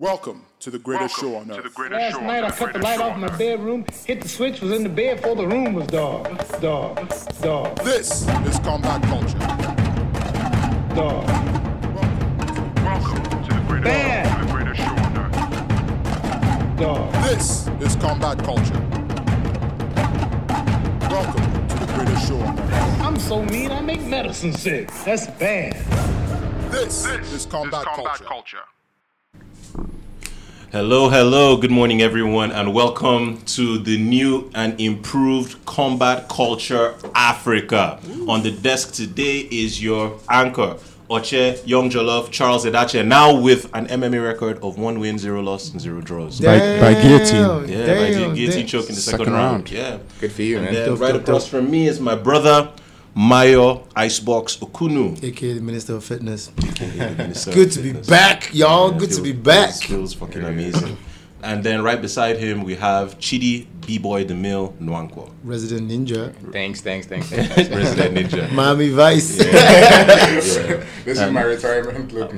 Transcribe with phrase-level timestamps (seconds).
[0.00, 1.74] Welcome to the greatest show on to earth.
[1.74, 2.56] the Last show night I earth.
[2.56, 3.38] cut the Greatest light show off on my earth.
[3.38, 6.24] bedroom, hit the switch, was in the bed before the room was dark.
[6.58, 6.96] Dark,
[7.42, 9.36] dark, This is combat culture.
[10.96, 11.26] dark.
[12.82, 14.38] Welcome to the greatest, Bam.
[14.40, 15.36] to the greatest show on earth.
[16.80, 17.12] Dog.
[17.24, 18.80] This is combat culture.
[21.10, 23.00] Welcome to the greatest show on earth.
[23.02, 24.90] I'm so mean I make medicine sick.
[25.04, 25.74] That's bad.
[26.70, 28.24] This, This is combat, culture.
[28.24, 28.58] culture.
[30.72, 37.98] Hello, hello, good morning, everyone, and welcome to the new and improved Combat Culture Africa.
[38.28, 40.76] On the desk today is your anchor,
[41.10, 45.72] Oche Young Jollof Charles Edache, now with an MMA record of one win, zero loss,
[45.72, 46.40] and zero draws.
[46.40, 47.68] By- by guillotine.
[47.68, 48.66] Yeah, by guillotine damn.
[48.66, 49.52] choke in the second, Second round.
[49.54, 49.70] round.
[49.72, 49.98] Yeah.
[50.20, 50.74] Good for you, And man.
[50.74, 51.62] then Dope, right dope, across dope.
[51.62, 52.70] from me is my brother,
[53.14, 55.22] Mayo Icebox Okunu.
[55.22, 56.50] aka the Minister of Fitness.
[57.16, 58.92] Minister Good of to be back, y'all.
[58.92, 59.70] Yeah, Good to be back.
[59.70, 60.96] Feels, feels fucking amazing.
[61.42, 66.34] And then right beside him, we have Chidi B Boy the Mill Nwankwo, Resident Ninja.
[66.52, 67.30] Thanks, thanks, thanks.
[67.30, 68.52] Resident Ninja.
[68.52, 69.38] Miami Vice.
[69.38, 70.84] Yeah.
[71.04, 72.30] this is my retirement look.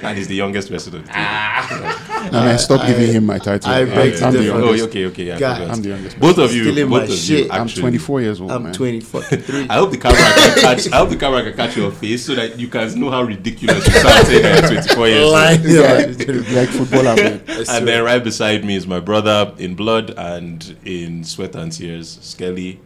[0.04, 1.06] and he's the youngest resident.
[1.10, 2.28] Ah.
[2.32, 3.70] No, man, stop giving him my title.
[3.70, 4.52] I beg to I'm the differ.
[4.56, 4.84] Oh, youngest.
[4.88, 5.24] okay, okay.
[5.24, 5.58] Yeah, I God.
[5.58, 5.76] forgot.
[5.76, 6.18] I'm the youngest.
[6.20, 7.16] Both of you, Stealing both my of you.
[7.16, 7.52] shit.
[7.52, 8.72] I'm 24 years old, I'm man.
[8.72, 9.66] 20 three.
[9.70, 10.92] I hope the camera can catch.
[10.92, 13.86] I hope the camera can catch your face so that you can know how ridiculous
[13.86, 15.30] you sound saying that you're 24 years old.
[15.70, 17.42] Yeah, like footballer, man.
[17.68, 22.18] And then right beside me is my brother in blood and in sweat and tears,
[22.22, 22.80] Skelly,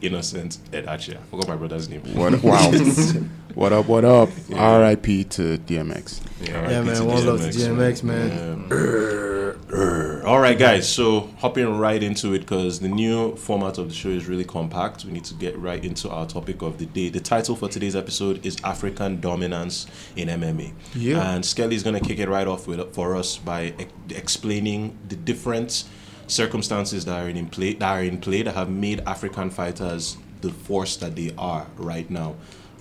[0.00, 1.16] innocent Ed Achia.
[1.16, 2.02] I forgot my brother's name.
[2.14, 2.70] What, wow.
[3.54, 4.28] what up, what up?
[4.48, 6.20] RIP to DMX.
[6.46, 7.06] Yeah, man.
[7.06, 9.22] One love to DMX, man.
[10.26, 10.88] All right, guys.
[10.88, 15.04] So hopping right into it because the new format of the show is really compact.
[15.04, 17.08] We need to get right into our topic of the day.
[17.08, 20.72] The title for today's episode is African Dominance in MMA.
[20.94, 21.34] Yeah.
[21.34, 25.84] And Skelly's gonna kick it right off with for us by ex- explaining the different
[26.26, 30.50] circumstances that are in play that are in play that have made African fighters the
[30.50, 32.34] force that they are right now.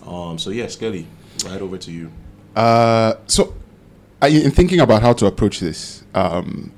[0.06, 1.06] Um, so yeah, Skelly,
[1.46, 2.12] right over to you.
[2.56, 3.54] Uh, so,
[4.22, 6.72] I, in thinking about how to approach this, um,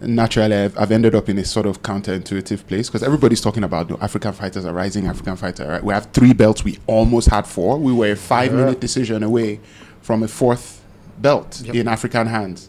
[0.00, 3.88] naturally, I've, I've ended up in a sort of counterintuitive place because everybody's talking about
[3.88, 5.68] the African fighters are rising, African fighter.
[5.68, 5.84] Right?
[5.84, 6.64] We have three belts.
[6.64, 7.78] We almost had four.
[7.78, 9.60] We were a five-minute decision away
[10.00, 10.82] from a fourth
[11.18, 12.68] belt in African hands.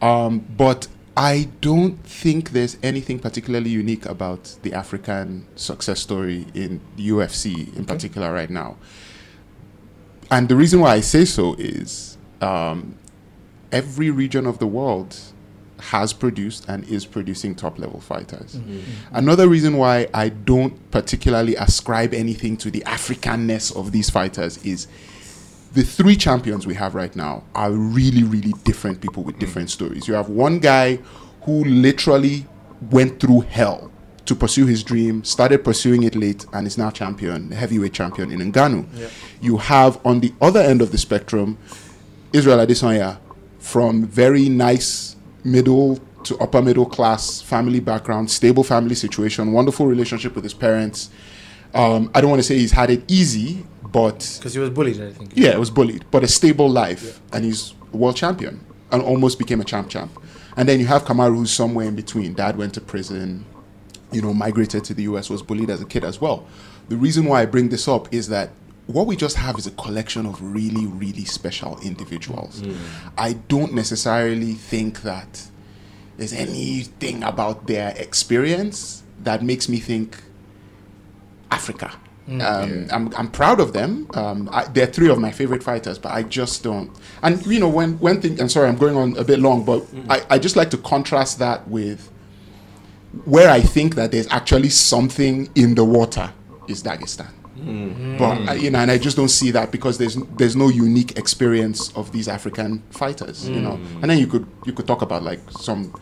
[0.00, 6.80] Um, but I don't think there's anything particularly unique about the African success story in
[6.96, 8.76] UFC in particular right now.
[10.30, 12.96] And the reason why I say so is um,
[13.70, 15.16] every region of the world
[15.78, 18.58] has produced and is producing top level fighters.
[19.12, 24.86] Another reason why I don't particularly ascribe anything to the Africanness of these fighters is
[25.72, 29.40] the three champions we have right now are really, really different people with mm.
[29.40, 30.06] different stories.
[30.06, 30.96] You have one guy
[31.42, 32.46] who literally
[32.90, 33.90] went through hell
[34.26, 38.30] to pursue his dream, started pursuing it late, and is now champion, the heavyweight champion
[38.30, 38.86] in Ngannou.
[39.40, 41.58] You have on the other end of the spectrum
[42.32, 43.18] Israel Adesanya
[43.58, 50.34] from very nice middle to upper middle class family background, stable family situation, wonderful relationship
[50.34, 51.10] with his parents.
[51.74, 55.00] Um, I don't want to say he's had it easy, but Because he was bullied,
[55.00, 55.32] I think.
[55.34, 59.60] yeah, it was bullied, but a stable life, and he's world champion and almost became
[59.60, 60.10] a champ champ.
[60.56, 62.34] And then you have Kamaru, who's somewhere in between.
[62.34, 63.44] Dad went to prison,
[64.10, 66.46] you know, migrated to the US, was bullied as a kid as well.
[66.88, 68.50] The reason why I bring this up is that
[68.86, 72.62] what we just have is a collection of really, really special individuals.
[73.16, 75.46] I don't necessarily think that
[76.18, 80.18] there's anything about their experience that makes me think
[81.62, 81.90] Africa.
[82.28, 84.06] Um, I'm, I'm proud of them.
[84.14, 86.90] Um, I, they're three of my favorite fighters, but I just don't.
[87.22, 89.84] And you know, when when thing, and sorry, I'm going on a bit long, but
[90.08, 92.10] I, I just like to contrast that with
[93.24, 96.32] where I think that there's actually something in the water
[96.68, 97.30] is Dagestan.
[98.18, 101.18] But uh, you know, and I just don't see that because there's there's no unique
[101.18, 103.78] experience of these African fighters, you know.
[104.00, 105.92] And then you could you could talk about like some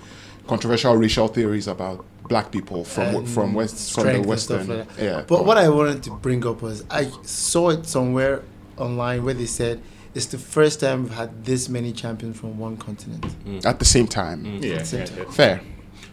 [0.54, 4.66] controversial racial theories about black people from And from west from the western.
[4.68, 4.86] like.
[4.98, 8.42] Yeah, But what I wanted to bring up was I saw it somewhere
[8.76, 9.80] online where they said
[10.14, 13.24] it's the first time we've had this many champions from one continent.
[13.64, 15.26] at the same time, At the same time.
[15.40, 15.60] fair.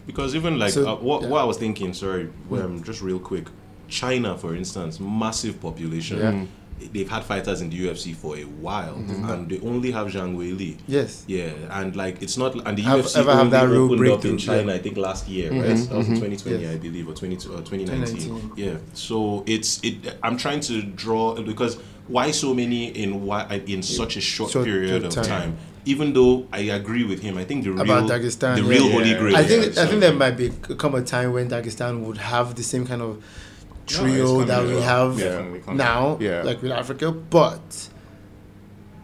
[0.05, 1.29] Because even like So, uh, what, yeah.
[1.29, 3.47] what I was thinking, sorry, um, just real quick,
[3.87, 6.47] China, for instance, massive population.
[6.93, 9.29] They've had fighters in the UFC for a while, mm-hmm.
[9.29, 10.77] and they only have Zhang Wei Li.
[10.87, 11.23] Yes.
[11.27, 14.25] Yeah, and like it's not, and the Have- UFC ever have that real opened up
[14.25, 14.77] in China, yeah.
[14.77, 15.71] I think last year, mm-hmm, right?
[15.71, 15.89] Mm-hmm.
[15.89, 16.75] That was 2020, Yes.
[16.75, 18.05] I believe, or 20, uh, or 2019.
[18.15, 18.51] 2019.
[18.55, 18.77] Yeah.
[18.93, 20.17] So it's it.
[20.21, 21.77] I'm trying to draw because
[22.07, 25.25] why so many in why in such a short Short period of time.
[25.25, 25.57] time.
[25.85, 28.69] even though I agree with him, I think the real About Dagestan, the yeah.
[28.69, 28.91] real Yeah.
[28.91, 29.35] holy grail.
[29.35, 32.63] I think I think there might be come a time when Dagestan would have the
[32.63, 33.23] same kind of
[33.87, 35.77] trio coming that we have Definitely coming.
[35.77, 36.43] now, Yeah.
[36.43, 37.89] like with Africa, but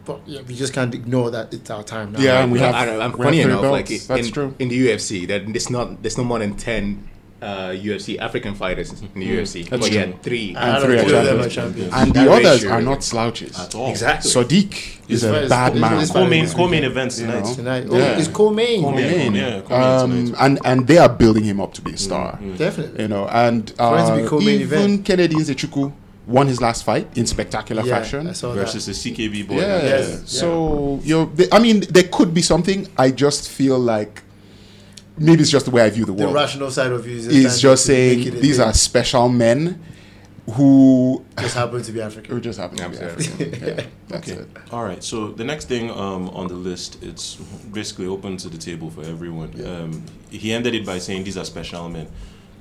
[0.05, 2.19] but yeah, we just can't ignore that it's our time now.
[2.19, 2.75] Yeah, and we have.
[2.75, 4.09] I, I'm we funny have three enough, like belts.
[4.09, 4.53] in, that's true.
[4.59, 7.09] in the UFC, that there's not there's no more than ten
[7.43, 9.99] uh, UFC African fighters in the UFC, That's but true.
[9.99, 10.55] yeah, three.
[10.57, 11.55] And three two are of them are champions.
[11.55, 11.93] champions.
[11.93, 13.53] And That the others are not slouches.
[13.59, 13.89] at all.
[13.89, 14.31] Exactly.
[14.31, 14.71] Sadiq
[15.09, 15.93] is It's a bad man.
[15.93, 16.85] it's- Co-main, This co-main weekend.
[16.93, 17.43] events You tonight.
[17.45, 17.55] know.
[17.55, 18.19] Tonight, oh, Yeah.
[18.19, 18.81] it's co-main.
[18.83, 19.47] Co-main, Yeah.
[19.55, 20.37] yeah, co-main Um, tonight.
[20.45, 22.39] and and they are building him up to be a star.
[22.57, 23.01] Definitely.
[23.03, 25.05] You know, and For it to be uh, even event.
[25.05, 25.91] Kennedy Nzechukwu
[26.25, 28.23] won his last fight in spectacular yeah, fashion.
[28.27, 28.93] Versus that.
[28.93, 29.55] the CKB boy.
[29.59, 29.83] Yeah.
[29.91, 30.21] Yes.
[30.25, 30.47] So
[31.03, 32.87] you know, I mean, there could be something.
[32.97, 34.21] I just feel like
[35.17, 36.29] maybe it's just the way I view the The world.
[36.35, 39.81] The rational side of you is is just saying these are special men
[40.51, 42.41] who just happen to be who African.
[42.41, 43.67] just happen to be African.
[43.67, 44.41] Yeah, that's Okay.
[44.41, 44.47] it.
[44.71, 45.01] All right.
[45.03, 47.35] So the next thing um, on the list, it's
[47.71, 49.53] basically open to the table for everyone.
[49.65, 52.07] Um, he ended it by saying these are special men.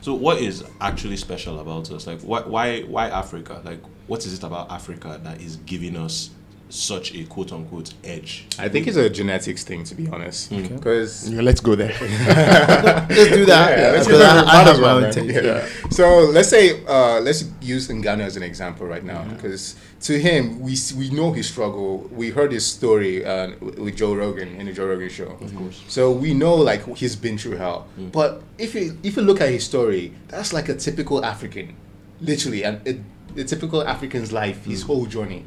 [0.01, 2.07] So what is actually special about us?
[2.07, 3.61] Like, why, why, why Africa?
[3.65, 6.31] Like, what is it about Africa that is giving us
[6.73, 8.47] such a quote unquote edge?
[8.59, 11.95] I think it's a genetics thing, to be honest, because Yeah, let's go there.
[12.01, 13.79] Let's do that.
[13.79, 14.45] Yeah, let's because go I, there.
[14.47, 15.31] I have my own take.
[15.31, 15.69] Yeah.
[15.91, 20.61] So let's say uh, let's use Ngannou as an example right now, because to him
[20.61, 22.09] we we know his struggle.
[22.11, 25.37] We heard his story uh, with Joe Rogan in the Joe Rogan show.
[25.41, 25.83] Of course.
[25.89, 27.87] So we know like he's been through hell.
[27.99, 31.77] But if you if you look at his story, that's like a typical African,
[32.21, 35.45] literally, and a, a typical African's life, his whole journey.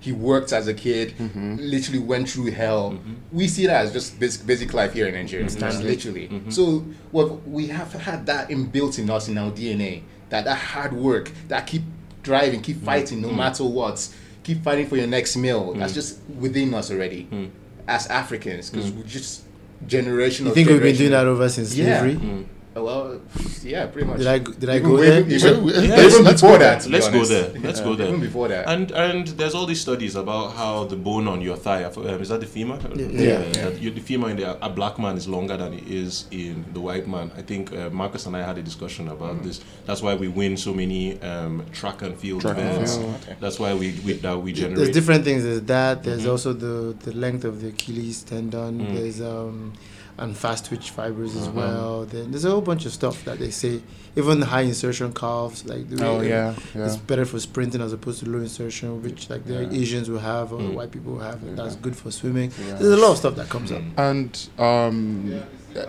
[0.00, 1.56] He worked as a kid, mm-hmm.
[1.56, 2.92] literally went through hell.
[2.92, 3.14] Mm-hmm.
[3.32, 5.58] We see that as just basic, basic life here in Nigeria, mm-hmm.
[5.58, 6.30] just literally.
[6.50, 10.92] So what we have had that inbuilt in us in our DNA, that that hard
[10.92, 11.82] work, that keep
[12.22, 14.08] driving, keep fighting no matter what,
[14.44, 15.74] keep fighting for your next meal.
[15.74, 17.50] That's just within us already
[17.88, 19.42] as Africans, because we're just
[19.86, 20.46] generation.
[20.46, 22.00] You think we've been doing that over since Yeah.
[22.00, 22.16] slavery?
[22.16, 22.42] Uh,
[22.80, 23.20] Well,
[23.62, 24.18] yeah, pretty much.
[24.18, 25.20] Did I did I Even go there?
[25.20, 25.34] Even,
[25.68, 26.80] even Yeah, let's- let's before go that.
[26.80, 26.80] there.
[26.80, 27.52] to Let's go there.
[27.62, 28.08] Let's go there.
[28.08, 28.68] Even before that.
[28.68, 32.28] And and there's all these studies about how the bone on your thigh, um, is
[32.28, 32.78] that the femur?
[32.96, 33.38] Yeah.
[33.64, 36.64] that you- the femur in the, a black man is longer than it is in
[36.72, 37.30] the white man.
[37.36, 39.60] I think uh, Marcus and I had a discussion about this.
[39.86, 42.96] That's why we win so many um, track and field Track and events.
[42.96, 43.36] field.
[43.40, 44.76] That's why we, we that we generate.
[44.78, 45.42] There's different things.
[45.44, 46.02] There's that.
[46.02, 48.94] There's also the the length of the Achilles tendon.
[48.94, 49.72] There's um
[50.18, 52.04] and fast twitch fibers as well.
[52.04, 53.80] Then there's a whole bunch of stuff that they say.
[54.16, 56.86] Even high insertion calves, like Oh yeah, yeah.
[56.86, 60.52] It's better for sprinting as opposed to low insertion, which like the Asians will have
[60.52, 62.50] or the white people will have, and that's good for swimming.
[62.58, 63.82] There's a lot of stuff that comes up.
[63.96, 65.40] And um,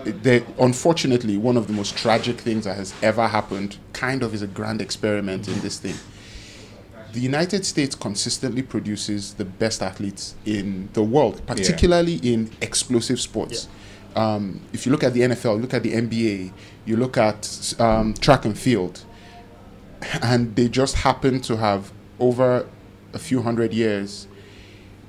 [0.04, 4.42] they, unfortunately, one of the most tragic things that has ever happened, kind of, is
[4.42, 5.94] a grand experiment in this thing.
[7.12, 13.66] The United States consistently produces the best athletes in the world, particularly in explosive sports.
[14.16, 16.52] Um, if you look at the NFL, look at the NBA,
[16.84, 19.04] you look at um, track and field,
[20.22, 22.66] and they just happen to have over
[23.12, 24.26] a few hundred years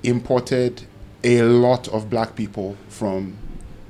[0.03, 0.83] imported
[1.23, 3.37] a lot of black people from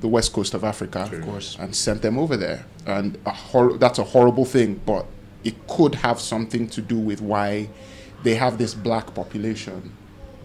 [0.00, 1.56] the west coast of Africa, of course.
[1.58, 2.64] and sent them over there.
[2.86, 5.06] And a hor- that's a horrible thing, but
[5.44, 7.68] it could have something to do with why
[8.22, 9.92] they have this black population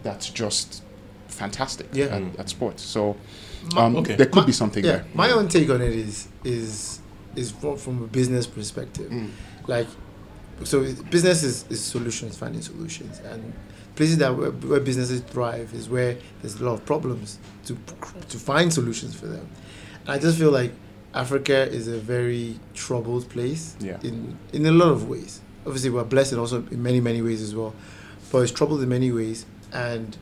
[0.04, 0.84] that's just
[1.28, 2.06] fantastic Yeah.
[2.06, 2.84] at, at sports.
[2.84, 3.18] So
[3.76, 4.16] um, okay.
[4.16, 5.06] there could My- be something yeah, there.
[5.14, 7.00] my own take on it is is
[7.36, 9.12] is from, from a business perspective.
[9.12, 9.30] Mm.
[9.68, 9.88] Like,
[10.64, 10.82] so
[11.12, 13.54] business is, is solutions, finding solutions, and
[13.96, 17.78] places that where, where businesses thrive is where there's a lot of problems to
[18.30, 19.48] to find solutions for them.
[20.02, 20.72] And I just feel like
[21.14, 23.98] Africa is a very troubled place Yeah.
[24.04, 25.42] in in a lot of ways.
[25.66, 27.74] Obviously, we're blessed also in many many ways as well,
[28.32, 30.18] but it's troubled in many ways, and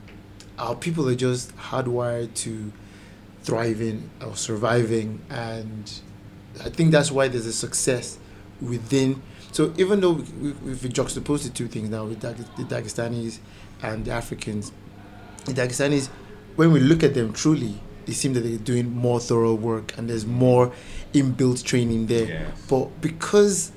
[0.58, 2.72] our people are just hardwired to
[3.46, 5.84] thriving or surviving and
[6.66, 8.18] i think that's why there's a success
[8.62, 9.22] within
[9.52, 12.64] so even though we, we, if we juxtapose the two things now with Dag- the
[12.64, 13.40] dagestanis
[13.84, 14.72] and the africans
[15.46, 16.08] the dagestanis
[16.56, 17.74] when we look at them truly
[18.08, 20.72] it seems that they're doing more thorough work and there's more
[21.14, 22.66] inbuilt training there Yes.
[22.70, 23.72] but because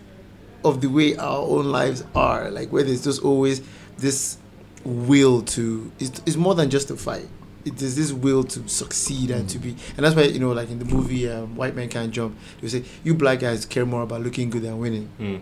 [0.65, 3.61] of the way our own lives are like where there's just always
[3.99, 4.39] this
[4.85, 7.29] will to it's, it's more than just a fight
[7.65, 10.71] it is this will to succeed and to be and that's why you know like
[10.71, 14.03] in the movie um, white men can't jump they say you black guys care more
[14.03, 15.41] about looking good than winning Mm.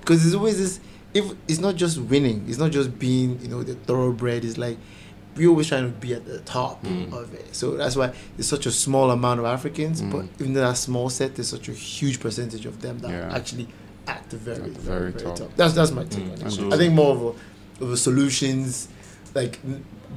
[0.00, 0.80] because there's always this
[1.14, 4.76] if it's not just winning it's not just being you know the thoroughbred it's like
[5.36, 7.12] we're always trying to be at the top Mm.
[7.12, 10.60] of it so that's why there's such a small amount of africans but even though
[10.68, 13.26] that small set there's such a huge percentage of them that Yeah.
[13.28, 13.68] are actually
[14.06, 15.36] at the very, At the very, very very top.
[15.38, 15.56] top.
[15.56, 16.40] That's that's my take Mm.
[16.42, 16.50] on it.
[16.52, 17.22] So- I think more of
[17.80, 18.88] a, of a solutions,
[19.34, 19.58] like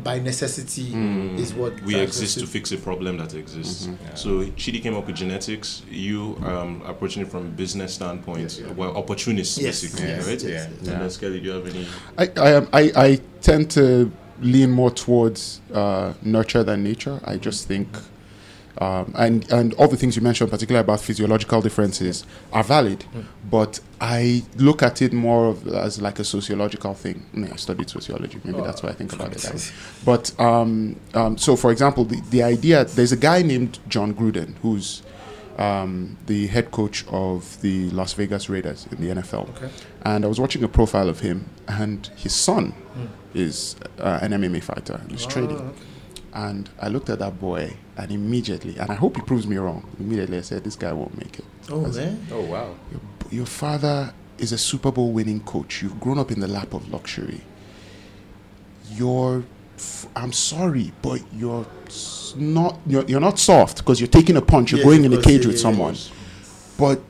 [0.03, 0.93] by necessity
[1.41, 1.85] is what Mm.
[1.85, 3.89] we exist to fix a problem that exists.
[4.15, 5.81] So Chidi came up with genetics.
[5.89, 9.81] You um, approaching it from a business standpoint, well, opportunists Yes.
[9.81, 10.27] basically, Yes.
[10.27, 10.43] right?
[10.43, 10.63] Yeah.
[10.65, 11.87] And then Skelly, do you have any?
[12.17, 14.11] I, I, am- I, I tend to
[14.41, 17.19] lean more towards uh, nurture than nature.
[17.25, 17.87] I just think,
[18.79, 23.05] um, and and all the things you mentioned, particularly about physiological differences, are valid.
[23.49, 27.25] But I look at it more of as like a sociological thing.
[27.33, 28.39] I, mean, I studied sociology.
[28.43, 29.39] Maybe that's why I think about it.
[29.39, 29.61] That way.
[30.05, 34.55] But um, um, so, for example, the, the idea there's a guy named Jon Gruden
[34.61, 35.01] who's
[35.57, 39.49] um, the head coach of the Las Vegas Raiders in the NFL.
[39.57, 39.69] Okay.
[40.03, 42.73] And I was watching a profile of him, and his son
[43.33, 45.01] is uh, an MMA fighter.
[45.09, 45.57] He's training.
[45.57, 45.79] okay.
[46.45, 49.81] And I looked at that boy, and immediately, and I hope he proves me wrong.
[49.99, 52.75] Immediately, I said, "This guy won't make it." Oh I said, man, Oh wow.
[52.91, 53.01] your,
[53.39, 55.81] your father is a Super Bowl winning coach.
[55.81, 57.41] You've grown up in the lap of luxury.
[58.91, 59.43] You're,
[59.77, 61.65] f- I'm sorry, but you're
[62.37, 62.79] not.
[62.85, 64.71] You're, you're not soft because you're taking a punch.
[64.71, 66.01] You're Yes, going in a cage yeah, with yeah, someone, yeah.
[66.77, 67.01] but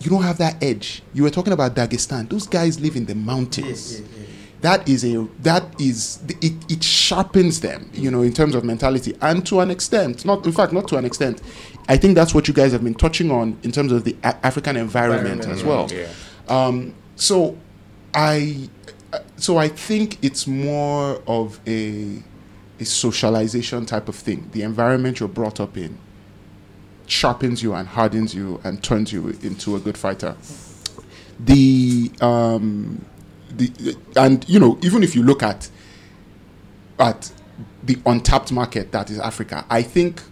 [0.00, 1.02] you don't have that edge.
[1.12, 2.30] You were talking about Dagestan.
[2.30, 4.24] Those guys live in the yeah, mountains yeah, yeah.
[4.60, 9.16] That is a that is it, it sharpens them you know in terms of mentality
[9.20, 11.40] and to an extent not in fact not to an extent.
[11.88, 14.46] I think that's what you guys have been touching on in terms of the a-
[14.46, 15.88] african environment, Environment, as well.
[15.90, 16.08] Yeah.
[16.48, 17.56] um, so
[18.14, 18.68] i
[19.36, 22.22] so i think it's more of a
[22.80, 24.48] a socialization type of thing.
[24.52, 25.98] The environment you're brought up in
[27.06, 30.36] sharpens you and hardens you and turns you into a good fighter.
[31.40, 33.04] The um
[33.58, 35.68] the and you know even if you look at
[36.98, 37.30] at
[37.82, 40.22] the untapped market that is Africa, I think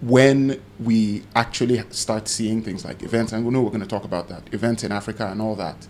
[0.00, 4.04] when we actually start seeing things like events, and we know we're going to talk
[4.04, 5.86] about that events in Africa and all that,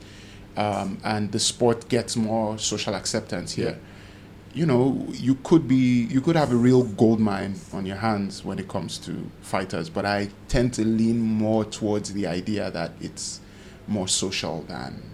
[0.57, 3.79] um, and the sport gets more social acceptance here.
[4.55, 8.45] You know, you could be you could have a real gold mine on your hands
[8.45, 12.93] when it comes to fighters, but I tend to lean more towards the idea that
[13.01, 13.41] it's
[13.89, 15.12] more social than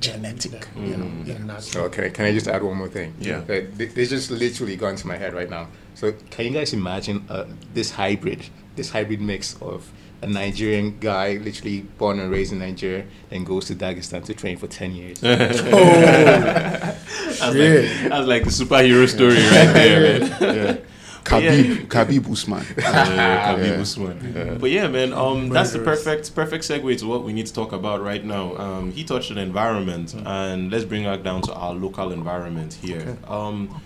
[0.00, 0.66] genetic.
[0.76, 1.44] You know, Yeah, yeah.
[1.44, 1.84] natural.
[1.86, 3.14] Okay, can I just add one more thing?
[3.20, 3.38] Yeah.
[3.48, 5.68] Uh, This just literally gone to my head right now.
[5.94, 9.90] So can you guys imagine uh, this hybrid, this hybrid mix of
[10.22, 14.56] a Nigerian guy, literally born and raised in Nigeria, and goes to Dagestan to train
[14.56, 15.20] for ten years?
[15.24, 15.26] Oh,
[17.40, 20.30] That's, like, that's like the superhero story right there, man.
[20.40, 20.76] yeah.
[21.24, 22.64] Khabib, Khabib Usman.
[22.78, 24.58] Uh, Khabib Usman.
[24.58, 27.72] But yeah, man, um, that's the perfect perfect segue to what we need to talk
[27.72, 28.56] about right now.
[28.56, 33.16] Um, he touched on environment, and let's bring that down to our local environment here.
[33.26, 33.80] Um,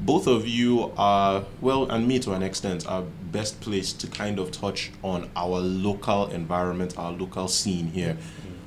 [0.00, 4.38] both of you are well, and me to an extent, are best placed to kind
[4.38, 8.16] of touch on our local environment, our local scene here.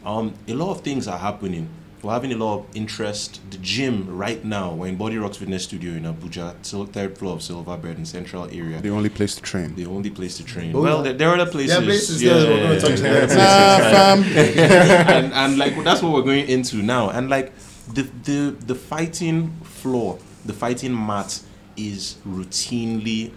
[0.05, 1.69] Um, a lot of things are happening.
[2.03, 3.39] We're having a lot of interest.
[3.49, 6.53] The gym right now, we're in Body Rocks Fitness Studio in Abuja,
[6.91, 9.73] third floor of Silverbird in Central area The only place to train.
[9.75, 10.75] the only place to train.
[10.75, 11.03] Oh, well, yeah.
[11.03, 11.69] there, there are other places.
[11.71, 14.17] There are places, yes, we're gonna touch on there are that.
[14.17, 14.57] places.
[14.57, 15.13] Nah, fam.
[15.23, 17.09] and, and like that's what we're going into now.
[17.09, 17.53] And like
[17.93, 21.41] the the the fighting floor, the fighting mat
[21.77, 23.31] is routinely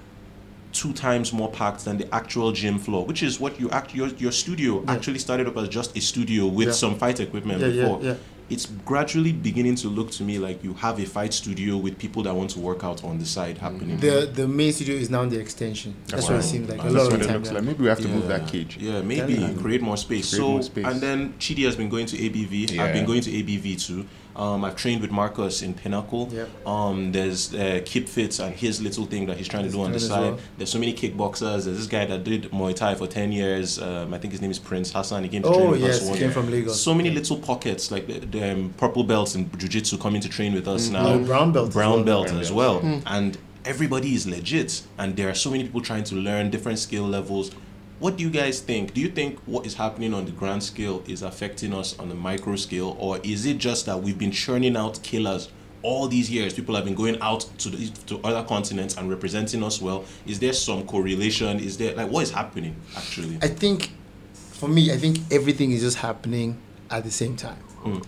[0.72, 4.08] two times more packed than the actual gym floor, which is what you act your
[4.18, 6.72] your studio actually started up as just a studio with Yeah.
[6.74, 8.16] some fight equipment Yeah, yeah, before.
[8.48, 8.54] Yeah.
[8.54, 12.22] It's gradually beginning to look to me like you have a fight studio with people
[12.24, 13.98] that want to work out on the side happening.
[13.98, 15.94] The the main studio is now in the extension.
[16.06, 16.80] That's what it seems like.
[16.80, 17.54] A That's lot what of it looks yeah.
[17.54, 17.64] like.
[17.64, 18.76] Maybe we have to move that cage.
[18.78, 19.52] Yeah, maybe Yeah.
[19.60, 20.30] create more space.
[20.30, 20.86] Create so, more space.
[20.86, 22.78] and then Chidi has been going to ABV.
[22.78, 24.06] I've been going to ABV too.
[24.36, 26.28] Um, I've trained with Marcus in Pinnacle.
[26.30, 26.66] Yep.
[26.66, 29.92] Um, there's uh, Kip Fits and his little thing that he's trying to do on
[29.92, 30.20] the side.
[30.20, 30.38] well.
[30.58, 31.64] There's so many kickboxers.
[31.64, 33.80] There's this guy that did Muay Thai for 10 years.
[33.80, 35.22] Um, I think his name is Prince Hassan.
[35.22, 36.78] He came to train Oh with us yes, one came from Lagos.
[36.78, 40.52] So many little pockets, like the, the um, purple belts in jiu-jitsu coming to train
[40.54, 41.06] with us now.
[41.08, 42.04] Oh, brown belt as Brown well.
[42.04, 42.82] belt as belt.
[42.82, 43.02] well.
[43.06, 44.82] And everybody is legit.
[44.98, 47.50] And there are so many people trying to learn different skill levels.
[47.98, 48.92] What do you guys think?
[48.94, 52.14] Do you think what is happening on the grand scale is affecting us on the
[52.14, 52.94] micro scale?
[52.98, 55.48] Or is it just that we've been churning out killers
[55.82, 56.52] all these years?
[56.52, 60.04] People have been going out to the, to other continents and representing us well.
[60.26, 61.58] Is there some correlation?
[61.58, 63.38] Is there like what is happening actually?
[63.40, 63.90] I think,
[64.34, 66.58] for me, I think everything is just happening
[66.90, 67.58] at the same time.
[67.86, 68.06] Mm.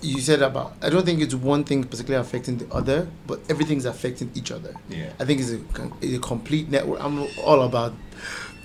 [0.00, 0.76] You said about.
[0.80, 4.74] I don't think it's one thing particularly affecting the other, but everything's affecting each other.
[4.88, 5.12] Yeah.
[5.18, 5.60] I think it's a,
[6.00, 7.02] it's a complete network.
[7.02, 7.94] I'm all about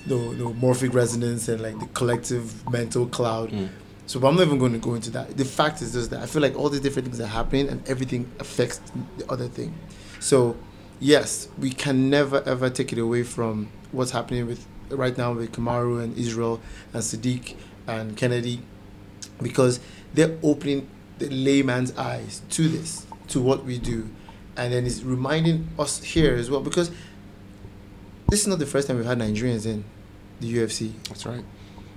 [0.05, 3.50] the, the morphic resonance and like the collective mental cloud.
[3.51, 3.69] Mm.
[4.05, 5.38] So, but I'm not even going to go into that.
[5.38, 7.88] The fact is just that I feel like all these different things are happening and
[7.88, 8.79] everything affects
[9.17, 9.74] the other thing.
[10.19, 10.57] So,
[11.00, 15.51] yes, we can never ever take it away from what's happening with right now with
[15.51, 16.62] Kamaru and Israel
[16.93, 17.55] and Sadiq
[17.88, 18.62] and Kennedy
[19.41, 19.79] because
[20.13, 20.88] they're opening
[21.20, 24.10] the layman's eyes to this, to what we do.
[24.55, 26.91] and then it's reminding us here as well because
[28.29, 29.84] this is not the first time we've had Nigerians in
[30.39, 30.91] the UFC.
[31.08, 31.43] That's right.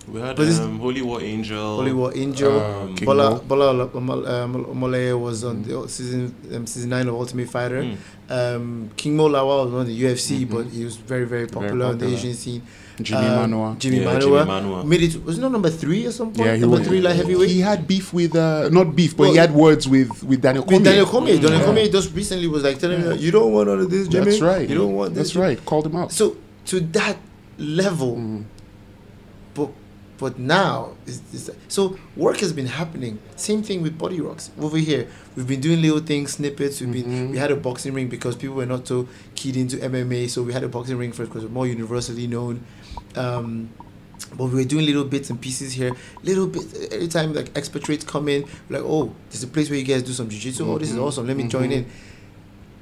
[0.08, 1.76] We had But um, Holy War Angel.
[1.76, 3.40] Holy War Angel, Um, Bola.
[3.40, 4.24] Bola Omo-
[4.72, 7.82] Omoleye was on the season um, season nine of Ultimate Fighter.
[7.82, 7.96] Mm.
[8.30, 10.50] Um, King Mo Lawal was on the UFC, Mhm.
[10.50, 12.18] but he was very very popular, Very on the popular.
[12.18, 12.62] Asian scene.
[13.00, 13.78] Jimmy Um, Manuwa.
[13.78, 14.20] Jimmy Yeah, Manuwa.
[14.20, 14.84] Jimmy Manuwa.
[14.86, 15.24] Made it.
[15.24, 16.46] Was it not number three at some point?
[16.46, 16.86] Yeah, he number was.
[16.88, 17.50] three light heavyweight.
[17.50, 20.64] He had beef with uh, not beef, but Well, he had words with with Daniel
[20.64, 20.84] with Cormier.
[20.84, 21.34] Daniel Cormier.
[21.38, 21.64] Daniel Yeah.
[21.66, 24.24] Cormier just recently was like telling me, "You don't want all of this, Jimmy.
[24.26, 24.68] That's right.
[24.68, 25.64] You don't want this." That's right.
[25.64, 26.12] Called him out.
[26.12, 26.36] So
[26.66, 27.16] to that
[27.58, 28.44] level, Mm.
[29.54, 29.70] but
[30.18, 33.18] but now is is so work has been happening.
[33.36, 35.06] Same thing with body rocks over here.
[35.36, 36.80] We've been doing little things, snippets.
[36.80, 37.30] We've been Mhm.
[37.32, 40.54] we had a boxing ring because people were not so keyed into MMA, so we
[40.54, 42.60] had a boxing ring first because we're more universally known.
[43.16, 43.70] Um,
[44.36, 48.04] but we were doing little bits and pieces here, little bit every time like expatriates
[48.04, 50.68] come in, like, oh, there's a place where you guys do some jiu-jitsu.
[50.70, 51.02] Oh, this is Mhm.
[51.02, 51.26] awesome.
[51.26, 51.72] Let me join Mhm.
[51.72, 51.86] in.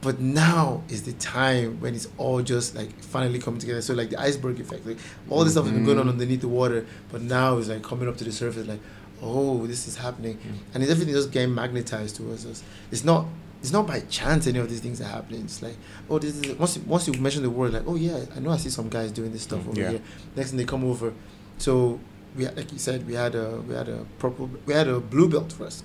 [0.00, 3.80] But now is the time when it's all just like finally coming together.
[3.82, 4.98] So like the iceberg effect, like
[5.30, 8.06] all this stuff has been going on underneath the water, but now it's like coming
[8.08, 8.66] up to the surface.
[8.66, 8.80] Like,
[9.22, 10.36] oh, this is happening,
[10.74, 12.62] and it's everything just getting magnetized towards us.
[12.92, 13.26] It's not.
[13.64, 15.40] It's not by chance any of these things are happening.
[15.40, 15.76] It's like,
[16.10, 18.50] oh, this is once you, once you mention the word, like, oh yeah, I know
[18.50, 19.88] I see some guys doing this stuff over Yeah.
[19.92, 20.02] here.
[20.36, 21.14] Next thing they come over,
[21.56, 21.98] so
[22.36, 25.30] we like you said, we had a we had a purple, we had a blue
[25.30, 25.82] belt first.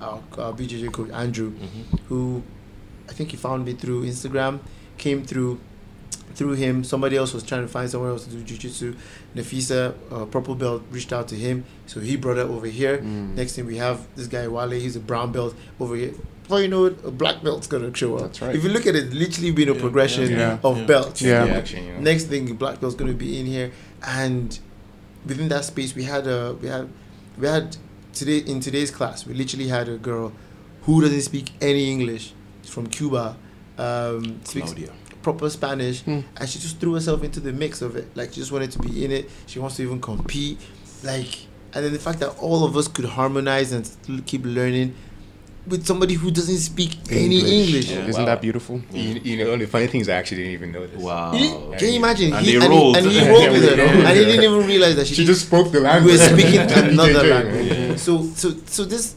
[0.00, 2.00] Our, our BJJ coach Andrew, Mhm.
[2.08, 2.42] who
[3.06, 4.60] I think he found me through Instagram,
[4.96, 5.60] came through
[6.34, 6.84] through him.
[6.84, 8.94] Somebody else was trying to find somewhere else to do jiu-jitsu.
[9.36, 12.96] Nafisa, uh, purple belt, reached out to him, so he brought it over here.
[12.98, 13.34] Mm.
[13.34, 16.14] Next thing we have this guy Wale, he's a brown belt over here.
[16.50, 18.22] Before you know it, a black belt's gonna show up.
[18.22, 18.56] That's right.
[18.56, 20.84] If you look at it, literally been a Yeah, progression yeah, of yeah.
[20.84, 21.22] belts.
[21.22, 21.44] Yeah.
[21.44, 22.02] The action.
[22.02, 23.70] Next thing, black belt's gonna be in here,
[24.04, 24.58] and
[25.24, 26.88] within that space, we had a we had
[27.38, 27.76] we had
[28.12, 30.32] today in today's class, we literally had a girl
[30.82, 32.32] who doesn't speak any English
[32.64, 33.36] from Cuba,
[33.78, 34.90] um, speaks Claudia.
[35.22, 36.20] proper Spanish, Hmm.
[36.36, 38.08] and she just threw herself into the mix of it.
[38.16, 39.30] Like she just wanted to be in it.
[39.46, 40.58] She wants to even compete.
[41.04, 43.88] Like, and then the fact that all of us could harmonize and
[44.26, 44.96] keep learning
[45.66, 47.90] with somebody who doesn't speak any English.
[47.90, 48.06] Yeah.
[48.06, 48.26] Isn't Wow.
[48.26, 48.80] that beautiful?
[48.92, 51.00] You, you know, the funny thing is, I actually didn't even know this.
[51.00, 51.32] Wow.
[51.34, 52.32] You- Can you imagine?
[52.32, 52.96] And he, they and, rolled.
[52.96, 54.06] He, and he rolled with we her, rolled.
[54.06, 56.14] and he didn't even realize that she, She just spoke the language.
[56.14, 56.44] we language.
[56.44, 57.66] were speaking another language.
[57.66, 57.96] Yeah.
[57.96, 59.16] So, so, so this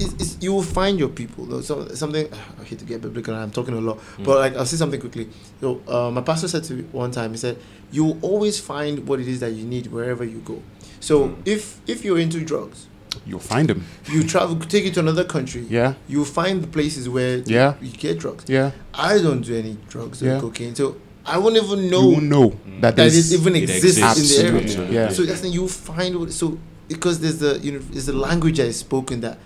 [0.00, 1.46] is, is you will find your people.
[1.46, 1.60] Though.
[1.62, 2.28] So something
[2.60, 3.34] I hate to get biblical.
[3.34, 5.28] I'm talking a lot, but like I'll say something quickly.
[5.60, 7.56] So uh, my pastor said to me one time, he said,
[7.90, 10.62] "You will always find what it is that you need wherever you go."
[11.00, 12.86] So if if you're into drugs,
[13.26, 13.84] You'll find them.
[14.10, 15.64] you travel, take it to another country.
[15.68, 15.94] Yeah.
[16.08, 17.74] You'll find the places where Yeah.
[17.82, 18.44] you get drugs.
[18.48, 18.70] Yeah.
[18.92, 20.40] I don't do any drugs or Yeah.
[20.40, 20.96] cocaine, so
[21.26, 22.48] I won't even You know won't know
[22.80, 24.38] that that it even It exists, exists.
[24.38, 24.62] in the area.
[24.62, 25.08] Absolutely, yeah.
[25.10, 28.58] So that's the you find what so because there's the you know there's a language
[28.58, 29.38] that is spoken that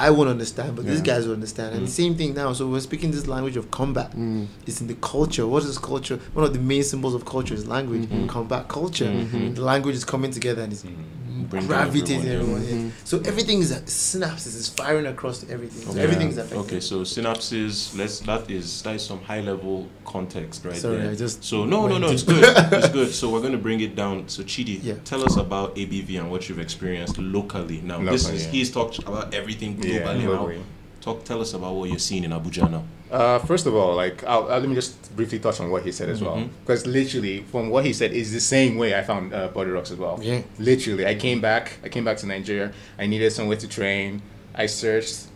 [0.00, 1.74] I won't understand, but these guys will understand.
[1.76, 2.52] And the same thing now.
[2.52, 4.12] So we're speaking this language of combat.
[4.12, 4.46] Mm.
[4.66, 5.46] It's in the culture.
[5.46, 6.16] What is culture?
[6.34, 8.02] One of the main symbols of culture is language.
[8.02, 8.26] Mm-hmm.
[8.26, 9.10] Combat culture.
[9.58, 10.84] The language is coming together and it's
[11.50, 12.62] Bring down gravitating everyone, everyone.
[12.64, 12.74] yeah.
[12.74, 12.92] in.
[13.04, 15.82] So everything is synapses is firing across to everything.
[15.84, 16.00] So Okay.
[16.02, 16.58] everything is affected.
[16.66, 17.96] Okay, so synapses.
[17.96, 18.20] Let's.
[18.20, 21.10] That is that is some high level context right Sorry, there.
[21.12, 22.08] I just So no, no, no.
[22.10, 22.42] It's good.
[22.72, 23.14] It's good.
[23.14, 24.28] So we're going to bring it down.
[24.28, 24.94] So Chidi, Yeah.
[25.04, 27.80] tell us about ABV and what you've experienced locally.
[27.82, 28.50] Now, this Locally, is yeah.
[28.52, 30.60] he's talked about everything Yeah, globally.
[31.00, 31.24] Talk.
[31.24, 32.82] Tell us about what you're seeing in Abuja now.
[33.10, 35.92] Uh, first of all, like, I'll, uh, let me just briefly touch on what he
[35.92, 36.48] said as well, Mhm.
[36.60, 39.90] because literally, from what he said, is the same way I found uh, Body Rocks
[39.90, 40.18] as well.
[40.22, 40.40] Yeah.
[40.58, 41.78] Literally, I came back.
[41.84, 42.72] I came back to Nigeria.
[42.98, 44.20] I needed somewhere to train.
[44.54, 45.26] I searched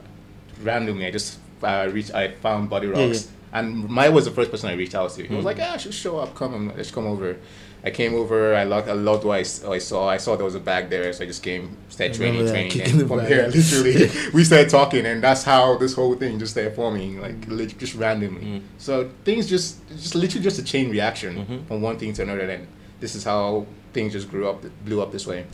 [0.63, 1.07] randomly.
[1.07, 2.13] I just uh, reached.
[2.13, 5.27] I found Body Yeah, Rocks, and Maya was the first person I reached out to.
[5.27, 6.35] He was like, "Ah, just show up.
[6.35, 7.37] Come, on, let's come over."
[7.85, 8.55] I came over.
[8.55, 8.89] I loved.
[8.89, 9.41] I loved what I,
[9.75, 10.09] I saw.
[10.09, 12.81] I saw there was a bag there, so I just came, started training, training.
[12.81, 16.77] And from there, literally, we started talking, and that's how this whole thing just started
[16.77, 18.43] forming, like lit- just randomly.
[18.45, 18.63] Mm.
[18.79, 21.67] So things just, just literally just a chain reaction Mhm.
[21.67, 22.49] from one thing to another.
[22.49, 22.69] And
[23.01, 25.45] this is how things just grew up, blew up this way.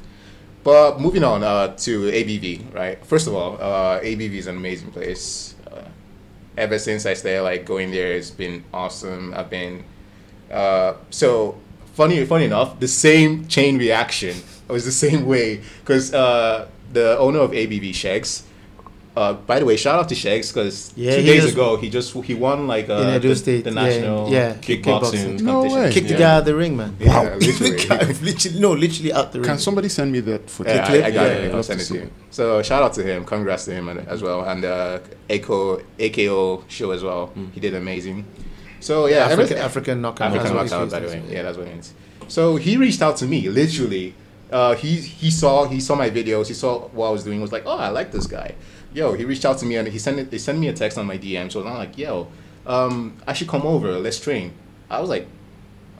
[0.64, 3.04] But moving on uh, to ABV, right?
[3.06, 5.54] First of all, uh, ABV is an amazing place.
[6.58, 9.32] Ever since I started like going there, it's been awesome.
[9.32, 9.84] I've been
[10.50, 11.56] uh, so
[11.94, 12.24] funny.
[12.24, 14.34] Funny enough, the same chain reaction
[14.66, 18.42] was the same way because uh, the owner of ABV Shags.
[19.18, 21.86] Uh, by the way, shout out to Shags because Yeah, two days just- ago he
[21.98, 25.40] just he won like uh, In the, State, the national yeah, kickboxing, kickboxing.
[25.42, 25.82] No competition.
[25.82, 25.92] way.
[25.96, 26.92] Kick the guy out of the ring, man.
[27.00, 27.76] Yeah, literally.
[27.88, 29.48] guy literally, no, literally out the ring.
[29.50, 30.76] Can somebody send me that footage?
[30.76, 31.48] Yeah, I, I got Yeah, it.
[31.50, 32.00] I'd I'll send it to you.
[32.02, 32.12] it.
[32.38, 33.24] So shout out to him.
[33.24, 34.98] Congrats to him as well, and uh,
[35.34, 37.32] AKO AKO show as well.
[37.54, 38.24] He did amazing.
[38.80, 40.28] So yeah, African, everything- African knockout.
[40.28, 41.22] African that's knockout, by the way.
[41.28, 41.92] Yeah, that's what it means.
[42.28, 44.14] So he reached out to me, literally.
[44.50, 46.46] Uh, he he saw he saw my videos.
[46.48, 47.40] He saw what I was doing.
[47.40, 48.54] Was like, oh, I like this guy.
[48.94, 50.30] Yo, he reached out to me and he sent it.
[50.30, 51.50] They sent me a text on my DM.
[51.52, 52.28] So I'm like, yo,
[52.66, 53.92] um, I should come over.
[53.98, 54.52] Let's train.
[54.90, 55.26] I was like,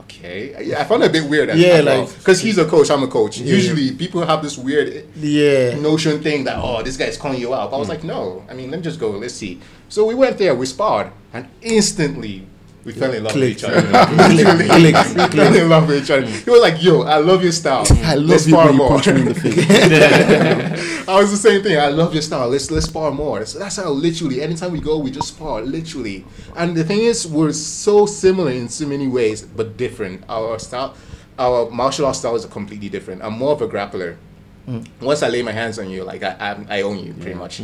[0.03, 0.65] okay.
[0.67, 1.55] Yeah, I found it a bit weird.
[1.57, 3.39] Yeah, like- because he's a coach, I'm a coach.
[3.39, 5.75] Usually, people have this weird Yeah.
[5.79, 7.71] notion thing that oh, this guy's calling you out.
[7.71, 8.45] But I was like, no.
[8.51, 9.11] I mean, let me just go.
[9.11, 9.61] Let's see.
[9.89, 10.55] So we went there.
[10.55, 12.47] We sparred, and instantly.
[12.89, 13.63] We fell in love Clicked.
[13.65, 13.83] with each other.
[15.29, 16.25] We fell in love with each other.
[16.27, 17.85] He was like, "Yo, I love your style.
[18.03, 21.07] I love Let's you you more." punch me in the face.
[21.07, 21.79] I was the same thing.
[21.79, 22.49] I love your style.
[22.49, 23.45] Let's let's spar more.
[23.45, 26.25] So that's how literally anytime we go, we just spar literally.
[26.57, 30.25] And the thing is, we're so similar in so many ways, but different.
[30.27, 30.97] Our style,
[31.39, 33.23] our martial art styles are completely different.
[33.23, 34.17] I'm more of a grappler.
[34.67, 34.89] Mm.
[35.03, 37.61] Once I lay my hands on you, like I I, I own you pretty much.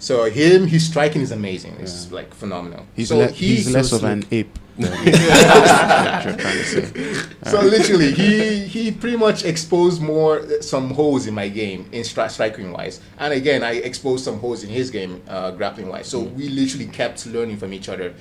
[0.00, 1.76] So him, his striking is amazing.
[1.78, 2.86] It's like phenomenal.
[2.96, 4.58] He's, so le- he's, less so of an ape.
[4.76, 7.50] Than what you're trying to say.
[7.50, 12.30] So literally, he he pretty much exposed more some holes in my game in stri-
[12.30, 16.08] striking wise, and again, I exposed some holes in his game uh, grappling wise.
[16.08, 18.14] So we literally kept learning from each other,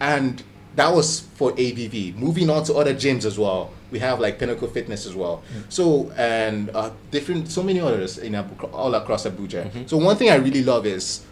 [0.00, 0.42] and
[0.76, 2.16] that was for ABV.
[2.16, 5.42] Moving on to other gyms as well, we have like Pinnacle Fitness as well.
[5.68, 9.88] So and uh, different, so many others in Abu- all across Abuja.
[9.88, 11.22] So one thing I really love is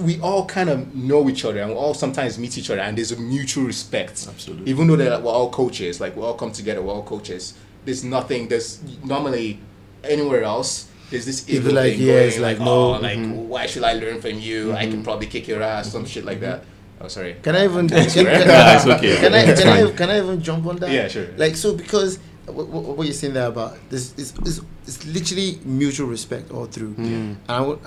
[0.00, 2.96] we all kind of know each other and we all sometimes meet each other and
[2.98, 4.70] there's a mutual respect Absolutely.
[4.70, 8.04] even though that we're all coaches like we all come together we're all coaches there's
[8.04, 9.60] nothing there's normally
[10.02, 13.18] anywhere else there's this People like, thing yeah, going, it's like, like, oh no, like
[13.18, 13.48] mm-hmm.
[13.48, 15.02] why should I learn from you I can mm-hmm.
[15.02, 17.04] probably kick your ass some shit like that mm-hmm.
[17.04, 17.88] oh sorry Can I even?
[17.88, 19.16] Can, it's okay.
[19.16, 19.40] Can I?
[19.44, 19.90] It's Can I?
[19.92, 20.90] Can I even jump on that?
[20.90, 21.28] Yeah, sure.
[21.36, 25.58] Like so, because what, what, what you're saying there about this is is it's literally
[25.64, 26.94] mutual respect all through.
[26.94, 27.06] Mm.
[27.06, 27.78] And I would,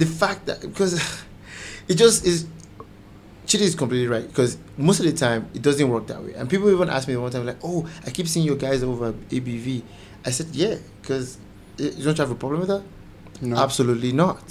[0.00, 0.92] the fact that because
[1.88, 2.46] it just is.
[3.46, 6.34] Chidi is completely right because most of the time it doesn't work that way.
[6.34, 9.12] And people even ask me one time like, "Oh, I keep seeing your guys over
[9.12, 9.82] ABV."
[10.24, 11.36] I said, "Yeah, because
[11.76, 12.82] you don't have a problem with that."
[13.42, 13.56] No.
[13.56, 14.44] Absolutely not.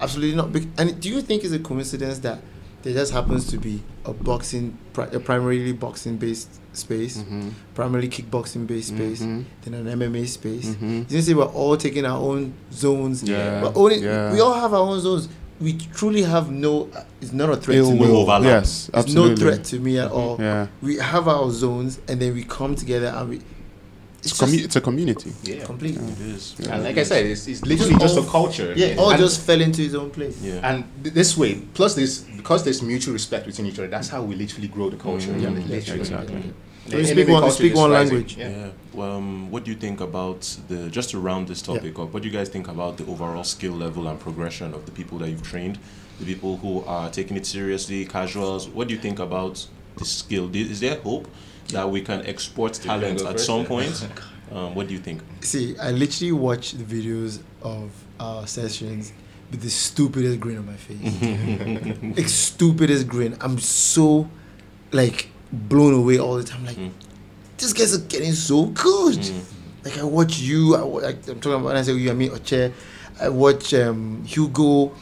[0.00, 0.48] Absolutely not.
[0.78, 2.38] And do you think it's a coincidence that
[2.82, 7.48] there just happens to be a boxing, pri- a primarily boxing based space, Mm-hmm.
[7.74, 9.44] primarily kickboxing based space, Mhm.
[9.62, 10.66] then an MMA space?
[10.74, 11.10] Mhm.
[11.10, 13.22] You see, we're all taking our own zones.
[13.22, 14.32] Yeah, But only, yeah.
[14.32, 15.28] We all have our own zones.
[15.60, 17.98] We truly have no, uh, it's not a threat Ill to me.
[18.00, 18.08] will.
[18.08, 18.16] will.
[18.22, 18.42] overlap.
[18.64, 19.30] Yes, It's absolutely.
[19.30, 20.36] no threat to me at all.
[20.40, 20.66] Yeah.
[20.82, 23.40] We have our zones and then we come together and we.
[24.24, 25.32] It's, It's, commu- it's a community.
[25.42, 25.96] yeah complete.
[25.96, 26.54] It is.
[26.70, 29.60] and like I said it's, it's literally just a culture Yeah, all And- just fell
[29.60, 30.40] into his own place.
[30.40, 30.60] Yeah.
[30.68, 34.22] And th- this way, plus this, because there's mutual respect between each other, that's how
[34.22, 35.32] we literally grow the culture.
[35.32, 36.00] Mm, Yeah, yeah, literally.
[36.00, 36.42] exactly.
[36.86, 38.36] The We speak one- speak one language.
[38.36, 38.48] Yeah.
[38.50, 38.70] Yeah.
[38.92, 42.12] Well, um, what do you think about the just to round this topic up?
[42.14, 45.18] What do you guys think about the overall skill level and progression of the people
[45.18, 45.78] that you've trained,
[46.20, 48.68] the people who are taking it seriously, casuals?
[48.68, 50.48] What do you think about the skill?
[50.54, 51.26] Is is there hope
[51.72, 53.46] that we can export talent go at first?
[53.46, 54.08] some point?
[54.52, 55.22] Um, what do you think?
[55.40, 59.14] See, I literally watch the videos of our sessions
[59.50, 62.02] with the stupidest grin on my face.
[62.18, 63.34] like stupidest grin.
[63.40, 64.28] I'm so
[64.90, 66.66] like blown away all the time.
[66.66, 66.76] Like
[67.56, 69.18] these guys are getting so good.
[69.84, 70.76] Like I watch you.
[70.76, 72.10] I, wa- like, I'm talking about when I say you.
[72.10, 72.74] I mean Oche.
[73.22, 74.92] I watch um, Hugo.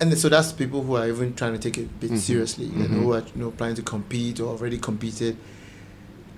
[0.00, 2.76] And so that's people who are even trying to take it a bit seriously, you
[2.76, 5.36] know, who are you know planning to compete or already competed.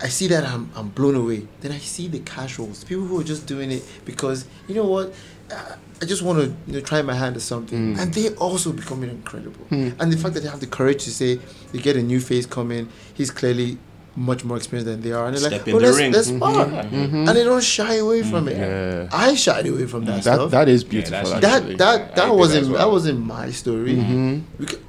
[0.03, 1.47] I see that I'm, I'm blown away.
[1.61, 5.15] Then I see the casuals, people who are just doing it because you know what,
[5.51, 7.99] uh, I just want to you know try my hand at something, mm.
[8.01, 9.65] and they also becoming incredible.
[9.67, 9.91] Hmm.
[10.01, 11.39] And the fact that they have the courage to say
[11.73, 13.79] they get a new face coming, he's clearly
[14.17, 16.13] much more experienced than they are, and they're Step like, in oh, the let's, ring."
[16.13, 16.37] let's mm-hmm.
[16.39, 17.17] spar, mm-hmm.
[17.17, 18.57] and they don't shy away mm, from it.
[18.57, 19.09] Yeah.
[19.13, 20.51] I shied away from that, That stuff.
[20.51, 21.13] that is beautiful.
[21.13, 21.77] that's- actually.
[21.77, 22.79] that that I that wasn't well.
[22.79, 23.95] that wasn't my story.
[23.97, 24.63] Mm-hmm.
[24.65, 24.81] Beca-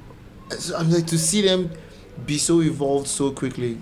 [0.58, 1.70] so I'm like to see them
[2.26, 3.78] be so evolved so quickly It-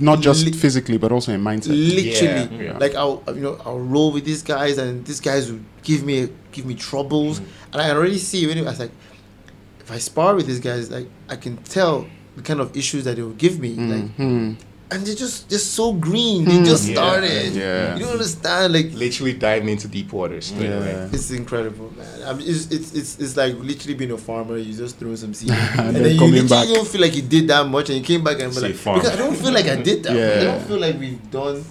[0.00, 1.68] not just Li- physically, but also in mindset.
[1.70, 2.78] literally Yeah, yeah.
[2.78, 6.28] like I'll you know I'll roll with these guys and these guys will give me
[6.52, 7.38] give me troubles
[7.72, 8.92] and I already see when I was like
[9.80, 13.16] if I spar with these guys like I can tell the kind of issues that
[13.16, 14.52] they will give me like Hmm.
[14.92, 16.64] And they're just just so green they hmm.
[16.64, 17.94] just Yeah, started yeah.
[17.96, 20.52] you don't understand like Literally diving into deep waters.
[20.52, 20.78] Yeah.
[20.78, 21.10] away.
[21.12, 22.22] it's incredible, man.
[22.24, 24.56] I mean, it's, it's it's it's like literally being a farmer.
[24.56, 26.68] You just throw some seed, and, then then you back.
[26.68, 28.98] don't feel like you did that much, and you came back and like, farm.
[28.98, 30.14] because I don't feel like I did that.
[30.14, 30.40] Yeah.
[30.40, 31.64] I don't feel like we've done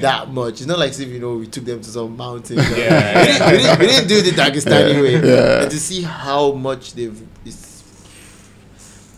[0.00, 0.54] that much.
[0.54, 2.58] It's not like if you know we took them to some mountain.
[2.58, 3.20] Yeah.
[3.20, 6.94] we, didn't, we, didn't, we didn't do the Dagestani way, and to see how much
[6.94, 7.77] they've it's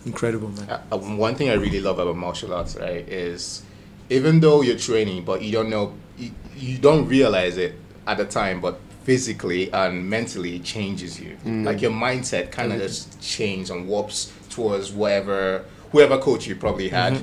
[0.06, 0.68] incredible, man.
[0.68, 3.62] Uh, uh, one thing I really love about martial arts, right, is
[4.08, 7.74] even though you're training, but you don't know, you, you don't realize it
[8.06, 11.36] at the time, but physically and mentally it changes you.
[11.44, 16.88] Like your mindset kind of just changes and warps towards whatever, whoever coach you probably
[16.88, 17.22] had.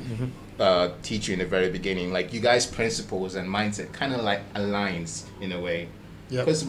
[0.60, 4.24] Uh, teach you in the very beginning, like you guys' principles and mindset kind of
[4.24, 5.88] like aligns in a way.
[6.30, 6.46] Yep.
[6.46, 6.66] Because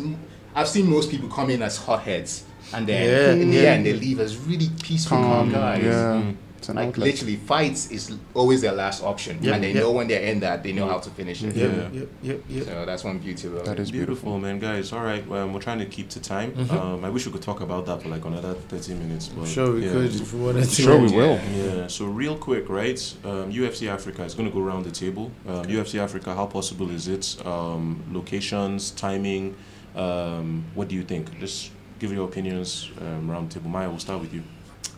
[0.54, 3.70] I've seen most people come in as hotheads, and then Yeah, in the yeah.
[3.74, 5.82] end they leave as really peaceful, Calm, calm, guys.
[5.84, 6.22] yeah.
[6.58, 7.06] It's an like outlet.
[7.06, 9.80] literally, fights is always their last option, Yep, and they yep.
[9.84, 11.54] know when they end that, they know how to finish it.
[11.54, 12.00] Yep, Yeah.
[12.00, 12.64] yep, yep, yep.
[12.64, 13.82] So that's one beauty of That it.
[13.82, 14.38] is Beautiful, beautiful.
[14.40, 14.92] man, guys.
[14.92, 16.50] All right, um, we're trying to keep to time.
[16.50, 16.72] Mhm.
[16.72, 19.28] Um, I wish we could talk about that for like another thirty minutes.
[19.28, 19.92] But Sure, we yeah.
[19.92, 20.82] could if we wanted to.
[20.82, 21.38] Sure, we will.
[21.54, 21.86] Yeah.
[21.86, 23.00] So real quick, right?
[23.24, 25.30] Um, UFC Africa is going to go around the table.
[25.48, 27.36] Um, UFC Africa, how possible is it?
[27.46, 29.54] Um, locations, timing.
[29.94, 31.38] Um, what do you think?
[31.38, 33.70] Just give your opinions um, around the table.
[33.70, 34.42] Maya, we'll start with you.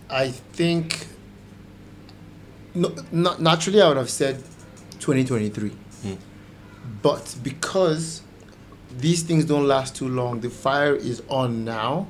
[0.08, 1.06] I think.
[2.74, 4.36] No, not naturally, I would have said
[5.00, 5.70] 2023.
[5.70, 6.14] Hmm.
[7.02, 8.22] But because
[8.96, 12.06] these things don't last too long, the fire is on now.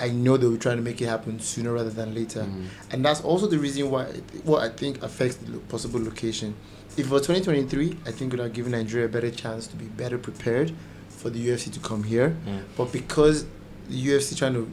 [0.00, 2.46] I know they were trying to make it happen sooner rather than later,
[2.92, 4.04] and that's also the reason why
[4.44, 6.54] what I think affects the possible location.
[6.96, 9.76] If it was 2023, I think it would have given Nigeria a better chance to
[9.76, 10.72] be better prepared
[11.08, 12.36] for the UFC to come here.
[12.46, 12.62] Mm.
[12.76, 13.44] But because
[13.88, 14.70] the UFC trying to,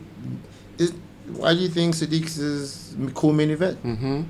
[0.78, 0.94] is,
[1.28, 3.82] why do you think Sadiq's is co-main event?
[3.84, 4.24] Mm-hmm.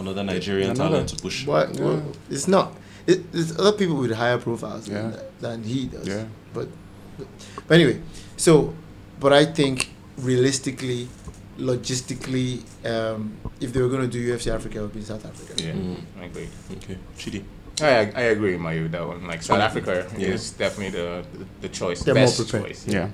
[0.00, 0.90] Another Nigerian Another.
[0.90, 1.46] talent to push.
[1.46, 1.74] What?
[1.74, 1.84] Yeah.
[1.84, 2.74] what- It's not.
[3.06, 5.02] It, there's other people with higher profiles Yeah.
[5.02, 6.06] than, than he does.
[6.06, 6.24] Yeah.
[6.54, 6.68] But,
[7.66, 8.00] but anyway,
[8.36, 8.74] so,
[9.20, 11.08] but I think realistically,
[11.58, 15.24] logistically, um, if they were going to do UFC Africa, it would be in South
[15.24, 15.62] Africa.
[15.62, 15.96] Yeah, Mm.
[16.20, 16.48] I agree.
[16.76, 17.42] Okay, Chidi.
[17.80, 19.26] I, I agree with Mayu that one.
[19.26, 20.28] Like South Africa Yeah.
[20.28, 21.24] is definitely the
[21.62, 22.66] the choice, They're more best prepared.
[22.66, 22.86] choice.
[22.86, 23.08] Yeah.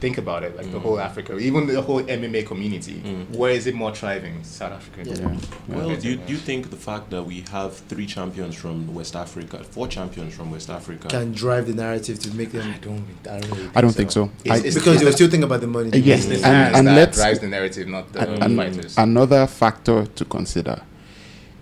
[0.00, 0.82] Think about it, like the Mm.
[0.82, 3.02] whole Africa, even the whole MMA community.
[3.04, 3.36] Mm.
[3.36, 4.42] Where is it more thriving?
[4.42, 5.00] South Africa.
[5.04, 5.16] Yeah.
[5.20, 5.76] Yeah.
[5.76, 9.14] Well, do you, do you think the fact that we have three champions from West
[9.14, 12.66] Africa, four champions from West Africa, Can drive the narrative to make them.
[12.74, 13.04] I don't.
[13.30, 14.22] I don't, really I don't think so.
[14.44, 15.90] It's- it's- Because it's they were still thinking about the money.
[15.98, 18.96] Yes, it's and- and that let's- drives the narrative, not the and, and fighters.
[18.96, 20.80] another factor to consider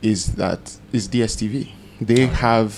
[0.01, 1.72] is that is DSTV.
[2.01, 2.70] They have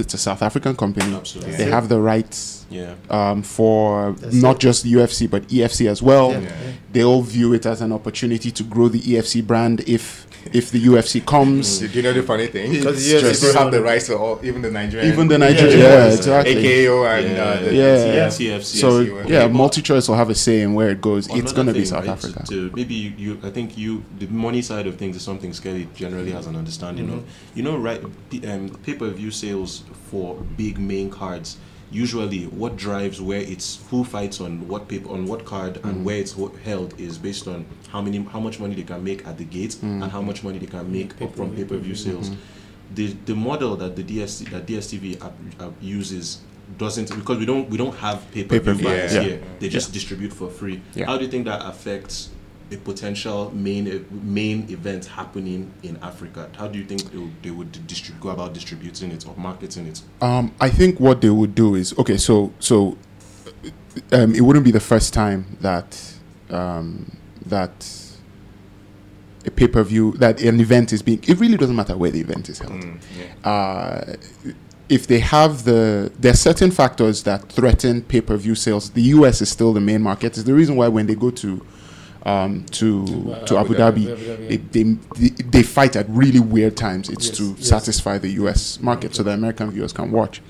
[0.00, 1.14] it's a South African company.
[1.14, 1.56] Absolutely.
[1.56, 4.60] They have the rights yeah, um, for That's not it.
[4.60, 6.32] just UFC but EFC as well.
[6.32, 6.40] Yeah.
[6.40, 6.72] Yeah.
[6.92, 10.84] They all view it as an opportunity to grow the EFC brand if if the
[10.84, 11.78] UFC comes.
[11.78, 12.72] Do you know the funny thing?
[12.72, 15.38] Because It's the UFC just have the rights to all, even the Nigerian, Even the
[15.38, 16.54] Nigerian, Yeah, yeah, yeah, exactly.
[16.54, 18.28] AKO and Yeah, uh, the yeah.
[18.28, 18.62] TFC.
[18.62, 21.28] So TFC, yeah, multi-choice will have a say in where it goes.
[21.28, 22.44] it's going to be South right, Africa.
[22.48, 25.88] To, maybe you, you, I think you, the money side of things is something Skelly
[25.94, 27.24] generally has an understanding of.
[27.54, 28.02] You know, right?
[28.02, 31.56] Um, pay-per-view sales for big main cards.
[31.90, 36.02] Usually, what drives where it's who fights on what paper on what card and mm.
[36.04, 39.38] where it's held is based on how many how much money they can make at
[39.38, 40.02] the gate mm.
[40.02, 42.22] and how much money they can make from pay-per-view mm-hmm.
[42.22, 42.30] sales.
[42.94, 46.40] The the model that the DST, that DSTV app, app uses
[46.76, 49.22] doesn't because we don't we don't have pay-per-view Pay-per-view, yeah.
[49.22, 49.42] here.
[49.58, 50.82] They just distribute for free.
[50.94, 51.06] Yeah.
[51.06, 52.30] How do you think that affects
[52.70, 56.50] a potential main main event happening in Africa?
[56.56, 59.86] How do you think they would, they would distrib- go about distributing it or marketing
[59.86, 60.02] it?
[60.20, 62.16] Um, I think what they would do is okay.
[62.16, 62.96] So so
[64.12, 66.14] um, it wouldn't be the first time that
[66.50, 67.86] um, that
[69.46, 71.20] a pay per view that an event is being.
[71.26, 72.72] It really doesn't matter where the event is held.
[72.72, 73.50] Mm, yeah.
[73.50, 74.16] Uh,
[74.88, 78.90] if they have the there are certain factors that threaten pay per view sales.
[78.90, 79.40] The U.S.
[79.42, 80.36] is still the main market.
[80.36, 81.64] It's the reason why when they go to
[82.28, 83.06] um, to
[83.46, 87.08] to Abu Abu Dhabi, Dhabi, Dhabi, they, they, they they fight at really weird times.
[87.08, 87.68] It's Yes, to yes.
[87.68, 88.80] satisfy the U.S.
[88.80, 90.42] market so the American viewers can watch.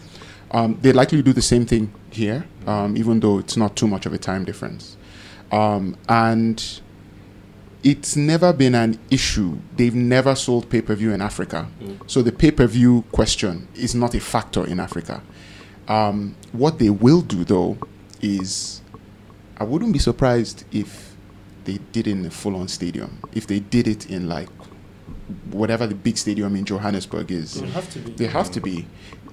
[0.51, 4.07] Um, they likely do the same thing here, um, even though it's not too much
[4.07, 4.97] of a time difference.
[5.53, 6.81] Um, and
[7.85, 9.59] it's never been an issue.
[9.77, 11.69] They've never sold pay per view in Africa.
[12.07, 15.23] So the pay per view question is not a factor in Africa.
[15.87, 17.79] Um, what they will do, though,
[18.21, 18.81] is
[19.59, 21.08] I wouldn't be surprised if
[21.69, 23.19] they did it in a full on stadium.
[23.35, 24.49] If they did it in like
[25.51, 27.57] whatever the big stadium in Johannesburg is.
[27.57, 28.13] It would have to be.
[28.13, 28.87] They have to be.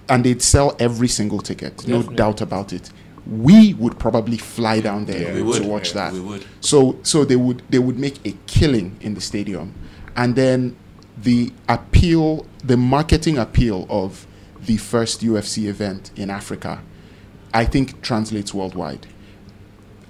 [0.10, 2.92] And they'd sell every single ticket, no doubt about it.
[3.26, 6.14] We would probably fly down there Yeah, we to watch Yeah, that.
[6.14, 6.46] we would.
[6.60, 9.74] So so they would they would make a killing in the stadium.
[10.16, 10.76] And then
[11.18, 14.28] the appeal, the marketing appeal of
[14.60, 16.82] the first UFC event in Africa,
[17.54, 19.08] I think translates worldwide.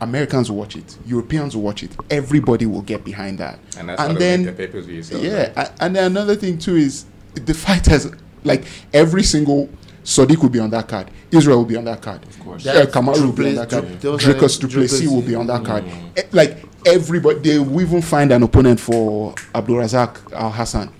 [0.02, 3.60] Americans will watch it, Europeans will watch it, everybody will get behind that.
[3.78, 6.76] And that's how they then make the pay-per-view yeah, a- and then another thing too
[6.76, 8.08] is the fighters
[8.44, 9.70] like every single
[10.04, 12.66] Sadiq will be on that card, Israel will be on that card, of course.
[12.68, 15.08] uh, Kamaru will be on that card, Duplessis- those are- Dricus Duplessis Duplessis.
[15.10, 15.84] will be on that card.
[16.16, 20.92] Eh, Like everybody, they will even find an opponent for Abdulrazak Al Hassan.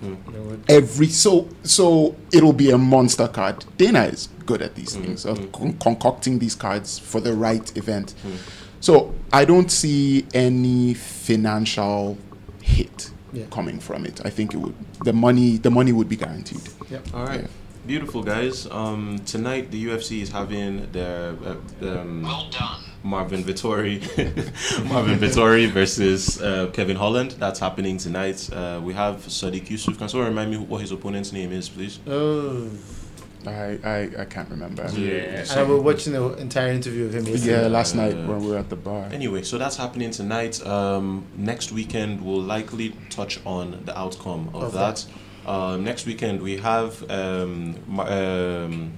[0.68, 3.64] Every so so it'll be a monster card.
[3.76, 8.14] Dana is good at these things of con- concocting these cards for the right event.
[8.86, 12.16] So I don't see any financial
[12.62, 13.46] hit Yeah.
[13.50, 14.20] coming from it.
[14.24, 14.76] I think it would
[15.08, 16.62] the money the money would be guaranteed.
[17.12, 17.40] All right.
[17.40, 17.48] Yeah.
[17.92, 18.56] Beautiful guys.
[18.70, 22.80] Um, tonight the UFC is having their uh, um, Well done.
[23.02, 23.96] Marvin Vettori,
[24.92, 27.30] Marvin Vettori versus uh, Kevin Holland.
[27.42, 28.38] That's happening tonight.
[28.52, 29.98] Uh, we have Sadiq Yusuff.
[29.98, 31.98] Can someone remind me what his opponent's name is, please?
[32.06, 32.68] Oh.
[33.46, 34.88] I, I, I can't remember.
[34.94, 35.40] Yeah.
[35.40, 37.62] And I was watching the entire interview of him yesterday.
[37.62, 39.08] Yeah, last night when we were at the bar.
[39.12, 40.64] Anyway, so that's happening tonight.
[40.66, 45.06] Um, next weekend, we'll likely touch on the outcome of, Of that.
[45.46, 48.92] Uh, next weekend, we have um, um,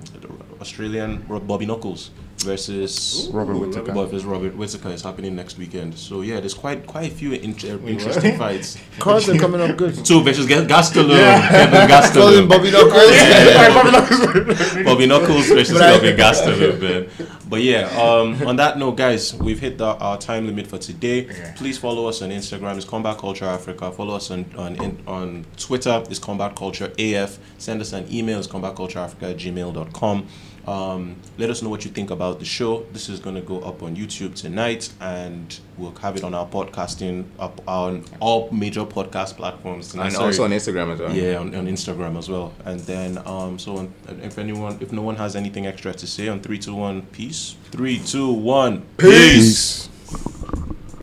[0.61, 2.11] Australian Bobby Knuckles
[2.43, 3.93] versus Robert Whittaker.
[3.93, 5.97] versus Robert Whittaker is happening next weekend.
[5.99, 7.55] So yeah, there's quite quite a few in-
[7.87, 8.79] interesting fights.
[8.99, 10.03] Cards are coming up good.
[10.05, 11.09] Two versus Ga- Gastelum.
[11.49, 12.49] Kevin Call him Gastelum.
[12.49, 14.85] Bobby Knuckles.
[14.85, 17.09] Bobby Knuckles versus Kevin Gastelum, man.
[17.49, 21.27] But yeah, um, on that note, guys, we've hit the, our time limit for today.
[21.27, 21.55] Yeah.
[21.57, 22.77] Please follow us on Instagram.
[22.77, 23.91] It's Combat Culture Africa.
[23.91, 26.03] Follow us on on, in, on Twitter.
[26.11, 27.39] It's Combat Culture AF.
[27.59, 28.39] Send us an email.
[28.39, 30.27] It's combat combatcultureafrica at gmail.com.
[30.69, 32.83] Um, let us know what you think about the show.
[32.93, 36.47] This is going to go up on YouTube tonight, and we'll have it on our
[36.47, 40.07] podcasting up on all major podcast platforms tonight.
[40.07, 40.27] And Sorry.
[40.27, 41.15] also on Instagram as well.
[41.15, 42.53] Yeah, on, on Instagram as well.
[42.67, 46.29] And then, um, so on, if anyone, if no one has anything extra to say
[46.29, 47.57] on three, two, one, peace.
[47.71, 49.89] Three, two, one, peace.
[49.89, 49.98] Peace.